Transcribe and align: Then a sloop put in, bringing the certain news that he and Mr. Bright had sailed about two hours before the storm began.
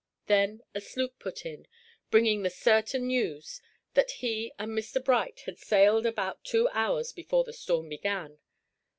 Then 0.25 0.63
a 0.73 0.81
sloop 0.81 1.19
put 1.19 1.45
in, 1.45 1.67
bringing 2.09 2.41
the 2.41 2.49
certain 2.49 3.05
news 3.05 3.61
that 3.93 4.09
he 4.13 4.51
and 4.57 4.71
Mr. 4.71 4.97
Bright 5.05 5.41
had 5.41 5.59
sailed 5.59 6.07
about 6.07 6.43
two 6.43 6.67
hours 6.69 7.11
before 7.13 7.43
the 7.43 7.53
storm 7.53 7.87
began. 7.89 8.39